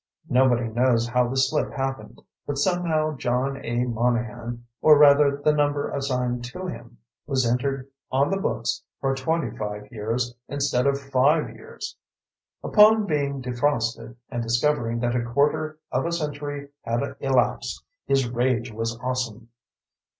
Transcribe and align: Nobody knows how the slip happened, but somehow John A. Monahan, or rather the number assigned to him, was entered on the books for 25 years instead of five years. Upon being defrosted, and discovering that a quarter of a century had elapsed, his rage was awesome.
Nobody 0.29 0.65
knows 0.67 1.07
how 1.07 1.27
the 1.27 1.37
slip 1.37 1.71
happened, 1.73 2.23
but 2.47 2.57
somehow 2.57 3.15
John 3.17 3.63
A. 3.63 3.85
Monahan, 3.85 4.65
or 4.81 4.97
rather 4.97 5.37
the 5.45 5.53
number 5.53 5.91
assigned 5.91 6.43
to 6.45 6.65
him, 6.65 6.97
was 7.27 7.45
entered 7.45 7.87
on 8.11 8.31
the 8.31 8.37
books 8.41 8.81
for 8.99 9.13
25 9.13 9.91
years 9.91 10.33
instead 10.47 10.87
of 10.87 10.99
five 10.99 11.51
years. 11.51 11.97
Upon 12.63 13.05
being 13.05 13.43
defrosted, 13.43 14.15
and 14.31 14.41
discovering 14.41 15.01
that 15.01 15.15
a 15.15 15.23
quarter 15.23 15.77
of 15.91 16.07
a 16.07 16.11
century 16.11 16.69
had 16.81 17.15
elapsed, 17.19 17.83
his 18.07 18.27
rage 18.27 18.71
was 18.71 18.97
awesome. 19.03 19.49